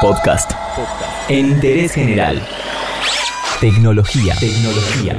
[0.00, 0.52] Podcast.
[1.28, 2.40] En interés general.
[3.60, 4.34] Tecnología.
[4.40, 5.14] Tecnología.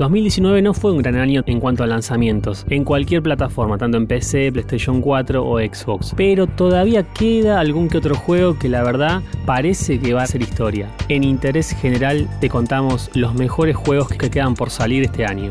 [0.00, 4.08] 2019 no fue un gran año en cuanto a lanzamientos, en cualquier plataforma, tanto en
[4.08, 6.12] PC, PlayStation 4 o Xbox.
[6.16, 10.42] Pero todavía queda algún que otro juego que la verdad parece que va a ser
[10.42, 10.90] historia.
[11.08, 15.50] En interés general te contamos los mejores juegos que quedan por salir este año.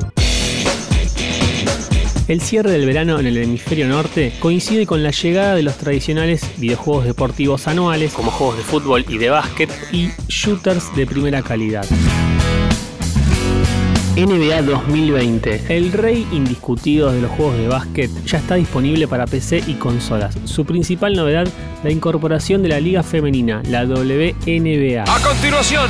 [2.28, 6.46] El cierre del verano en el hemisferio norte coincide con la llegada de los tradicionales
[6.58, 11.86] videojuegos deportivos anuales, como juegos de fútbol y de básquet, y shooters de primera calidad.
[14.16, 19.64] NBA 2020, el rey indiscutido de los juegos de básquet, ya está disponible para PC
[19.68, 20.38] y consolas.
[20.46, 21.48] Su principal novedad,
[21.84, 25.04] la incorporación de la liga femenina, la WNBA.
[25.04, 25.90] A continuación,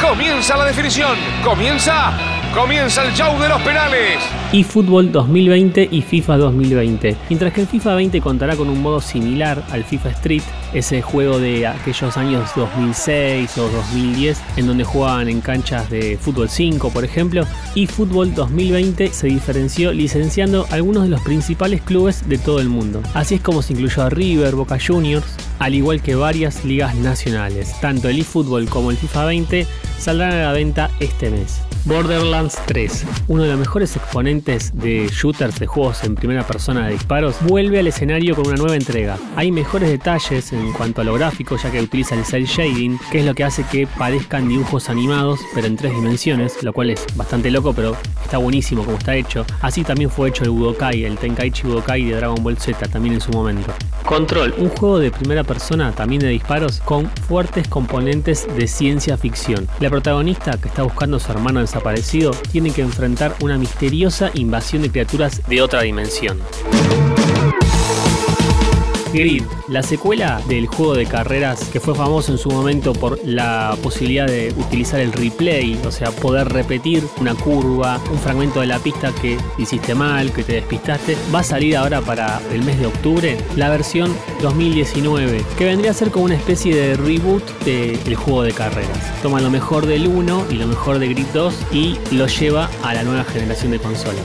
[0.00, 1.16] comienza la definición.
[1.42, 4.18] Comienza Comienza el show de los penales.
[4.52, 7.16] Y Fútbol 2020 y FIFA 2020.
[7.30, 10.42] Mientras que el FIFA 20 contará con un modo similar al FIFA Street,
[10.74, 16.50] ese juego de aquellos años 2006 o 2010, en donde jugaban en canchas de fútbol
[16.50, 22.36] 5, por ejemplo, y Fútbol 2020 se diferenció licenciando algunos de los principales clubes de
[22.36, 23.00] todo el mundo.
[23.14, 27.80] Así es como se incluyó a River, Boca Juniors, al igual que varias ligas nacionales.
[27.80, 29.66] Tanto el eFootball como el FIFA 20
[29.98, 31.62] saldrán a la venta este mes.
[31.84, 36.92] Borderlands 3, uno de los mejores exponentes de shooters de juegos en primera persona de
[36.92, 39.18] disparos, vuelve al escenario con una nueva entrega.
[39.34, 43.18] Hay mejores detalles en cuanto a lo gráfico, ya que utiliza el cel shading, que
[43.18, 47.04] es lo que hace que parezcan dibujos animados, pero en tres dimensiones, lo cual es
[47.16, 49.44] bastante loco, pero está buenísimo como está hecho.
[49.60, 53.20] Así también fue hecho el Budokai, el Tenkaichi Budokai de Dragon Ball Z, también en
[53.20, 53.72] su momento.
[54.04, 59.66] Control, un juego de primera persona, también de disparos, con fuertes componentes de ciencia ficción.
[59.80, 64.82] La protagonista, que está buscando a su hermano desaparecido, tiene que enfrentar una misteriosa invasión
[64.82, 66.38] de criaturas de otra dimensión.
[69.12, 73.76] Grid, la secuela del juego de carreras que fue famoso en su momento por la
[73.82, 78.78] posibilidad de utilizar el replay, o sea, poder repetir una curva, un fragmento de la
[78.78, 82.86] pista que hiciste mal, que te despistaste, va a salir ahora para el mes de
[82.86, 88.42] octubre la versión 2019, que vendría a ser como una especie de reboot del juego
[88.42, 89.22] de carreras.
[89.22, 92.94] Toma lo mejor del 1 y lo mejor de Grid 2 y lo lleva a
[92.94, 94.24] la nueva generación de consolas.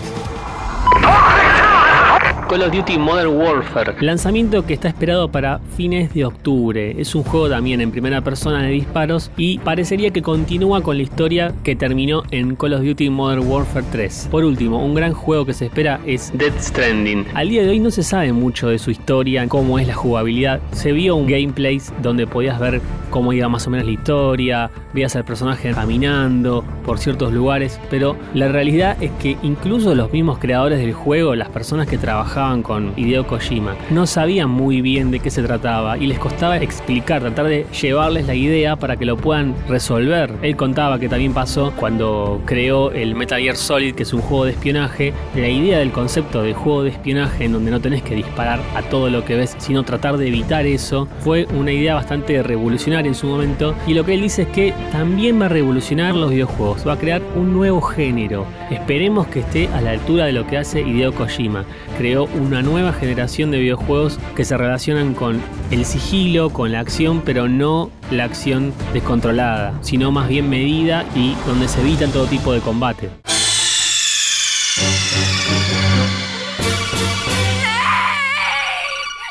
[2.47, 6.95] Call of Duty Modern Warfare, lanzamiento que está esperado para fines de octubre.
[6.97, 11.03] Es un juego también en primera persona de disparos y parecería que continúa con la
[11.03, 14.29] historia que terminó en Call of Duty Modern Warfare 3.
[14.31, 17.25] Por último, un gran juego que se espera es Dead Stranding.
[17.33, 20.61] Al día de hoy no se sabe mucho de su historia, cómo es la jugabilidad.
[20.71, 22.79] Se vio un gameplay donde podías ver
[23.09, 28.15] cómo iba más o menos la historia, veías al personaje caminando por ciertos lugares, pero
[28.33, 32.93] la realidad es que incluso los mismos creadores del juego, las personas que trabajaban con
[32.95, 33.75] Hideo Kojima.
[33.89, 38.27] No sabían muy bien de qué se trataba y les costaba explicar, tratar de llevarles
[38.27, 40.31] la idea para que lo puedan resolver.
[40.41, 44.45] Él contaba que también pasó cuando creó el Metal Gear Solid, que es un juego
[44.45, 45.13] de espionaje.
[45.35, 48.81] La idea del concepto de juego de espionaje en donde no tenés que disparar a
[48.83, 53.15] todo lo que ves, sino tratar de evitar eso, fue una idea bastante revolucionaria en
[53.15, 53.75] su momento.
[53.85, 56.97] Y lo que él dice es que también va a revolucionar los videojuegos, va a
[56.97, 58.45] crear un nuevo género.
[58.71, 61.65] Esperemos que esté a la altura de lo que hace Hideo Kojima.
[61.97, 65.41] Creó una nueva generación de videojuegos que se relacionan con
[65.71, 71.35] el sigilo, con la acción, pero no la acción descontrolada, sino más bien medida y
[71.45, 73.09] donde se evitan todo tipo de combate.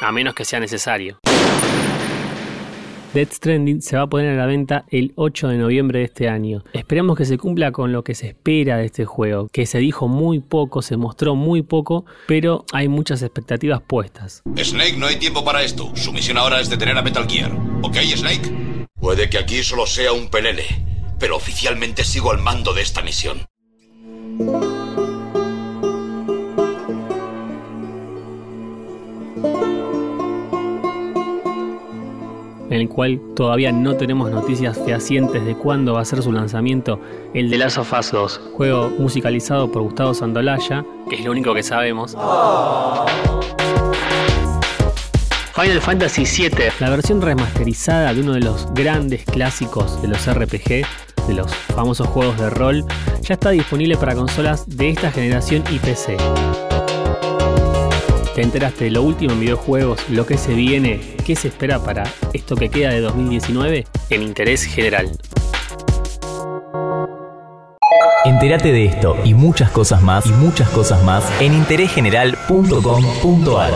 [0.01, 1.19] A menos que sea necesario.
[3.17, 6.29] Dead Stranding se va a poner a la venta el 8 de noviembre de este
[6.29, 6.63] año.
[6.75, 10.07] Esperemos que se cumpla con lo que se espera de este juego, que se dijo
[10.07, 14.43] muy poco, se mostró muy poco, pero hay muchas expectativas puestas.
[14.63, 15.91] Snake, no hay tiempo para esto.
[15.97, 17.57] Su misión ahora es detener a Metal Gear.
[17.81, 18.85] ¿Ok, Snake?
[19.01, 20.67] Puede que aquí solo sea un pelele,
[21.19, 23.47] pero oficialmente sigo al mando de esta misión.
[32.71, 37.01] En el cual todavía no tenemos noticias fehacientes de cuándo va a ser su lanzamiento,
[37.35, 41.55] el de Last of Us 2, juego musicalizado por Gustavo Sandolaya, que es lo único
[41.55, 42.17] que sabemos.
[45.55, 50.85] Final Fantasy VII, la versión remasterizada de uno de los grandes clásicos de los RPG,
[51.29, 52.85] de los famosos juegos de rol,
[53.23, 56.19] ya está disponible para consolas de esta generación y PC.
[58.37, 62.05] Te enteraste de lo último en videojuegos, lo que se viene, qué se espera para
[62.35, 65.11] esto que queda de 2019 en interés general.
[68.27, 73.73] Entérate de esto y muchas cosas más y muchas cosas más en interésgeneral.com.ar.